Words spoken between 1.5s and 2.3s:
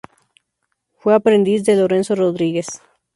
de Lorenzo